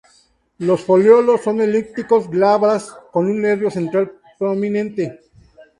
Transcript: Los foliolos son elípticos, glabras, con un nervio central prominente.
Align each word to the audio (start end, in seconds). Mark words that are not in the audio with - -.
Los 0.57 0.81
foliolos 0.83 1.41
son 1.43 1.61
elípticos, 1.61 2.27
glabras, 2.27 2.91
con 3.11 3.27
un 3.27 3.39
nervio 3.39 3.69
central 3.69 4.11
prominente. 4.39 5.19